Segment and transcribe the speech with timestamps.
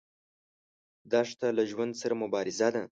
[1.11, 2.83] دښته له ژوند سره مبارزه ده.